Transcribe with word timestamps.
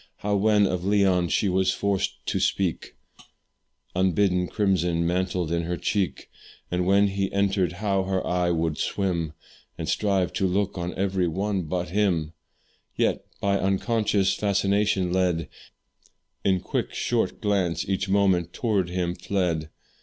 How 0.17 0.35
when 0.35 0.65
of 0.65 0.83
Leon 0.83 1.29
she 1.29 1.47
was 1.47 1.71
forced 1.71 2.25
to 2.25 2.39
speak, 2.39 2.95
Unbidden 3.95 4.47
crimson 4.47 5.05
mantled 5.05 5.51
in 5.51 5.61
her 5.65 5.77
cheek; 5.77 6.27
And 6.71 6.87
when 6.87 7.09
he 7.09 7.31
entered, 7.31 7.73
how 7.73 8.05
her 8.05 8.25
eye 8.25 8.49
would 8.49 8.79
swim, 8.79 9.33
And 9.77 9.87
strive 9.87 10.33
to 10.33 10.47
look 10.47 10.75
on 10.75 10.95
every 10.95 11.27
one 11.27 11.65
but 11.65 11.89
him; 11.89 12.33
Yet, 12.95 13.23
by 13.41 13.59
unconscious 13.59 14.33
fascination 14.33 15.13
led, 15.13 15.49
In 16.43 16.61
quick 16.61 16.95
short 16.95 17.39
glance 17.39 17.87
each 17.87 18.09
moment 18.09 18.53
tow'rds 18.53 18.89
him 18.89 19.13
fled. 19.13 19.69